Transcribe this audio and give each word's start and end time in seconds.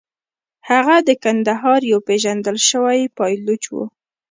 هغه 0.69 0.95
د 1.07 1.09
کندهار 1.23 1.81
یو 1.91 1.99
پېژندل 2.07 2.57
شوی 2.69 2.99
پایلوچ 3.17 3.63
و. 3.73 3.75